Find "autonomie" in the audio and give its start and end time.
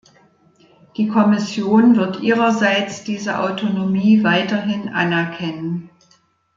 3.37-4.23